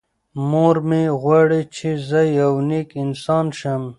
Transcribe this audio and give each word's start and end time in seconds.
مور 0.49 0.75
مې 0.87 1.03
غواړي 1.21 1.61
چې 1.75 1.89
زه 2.09 2.21
یو 2.39 2.53
نېک 2.69 2.89
انسان 3.03 3.45
شم. 3.59 3.83